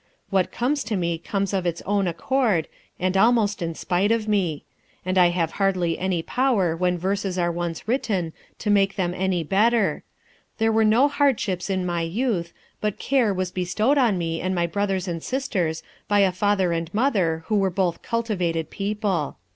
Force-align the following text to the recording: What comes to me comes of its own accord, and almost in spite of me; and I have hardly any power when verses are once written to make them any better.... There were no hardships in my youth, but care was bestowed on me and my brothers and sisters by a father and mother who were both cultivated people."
What 0.31 0.51
comes 0.51 0.83
to 0.85 0.95
me 0.95 1.19
comes 1.19 1.53
of 1.53 1.67
its 1.67 1.83
own 1.83 2.07
accord, 2.07 2.67
and 2.99 3.15
almost 3.15 3.61
in 3.61 3.75
spite 3.75 4.11
of 4.11 4.27
me; 4.27 4.65
and 5.05 5.15
I 5.15 5.27
have 5.29 5.51
hardly 5.61 5.99
any 5.99 6.23
power 6.23 6.75
when 6.75 6.97
verses 6.97 7.37
are 7.37 7.51
once 7.51 7.87
written 7.87 8.33
to 8.57 8.71
make 8.71 8.95
them 8.95 9.13
any 9.13 9.43
better.... 9.43 10.01
There 10.57 10.71
were 10.71 10.83
no 10.83 11.07
hardships 11.07 11.69
in 11.69 11.85
my 11.85 12.01
youth, 12.01 12.51
but 12.79 12.97
care 12.97 13.31
was 13.31 13.51
bestowed 13.51 13.99
on 13.99 14.17
me 14.17 14.41
and 14.41 14.55
my 14.55 14.65
brothers 14.65 15.07
and 15.07 15.21
sisters 15.21 15.83
by 16.07 16.21
a 16.21 16.31
father 16.31 16.71
and 16.71 16.91
mother 16.95 17.43
who 17.45 17.57
were 17.57 17.69
both 17.69 18.01
cultivated 18.01 18.71
people." 18.71 19.37